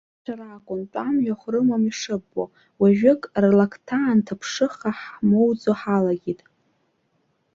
[0.07, 2.43] Башьцәа ракәын, тәамҩахә рымам ишыббо,
[2.79, 6.39] уажәык рлакҭа анҭаԥшыха ҳмоуӡо ҳалагеит.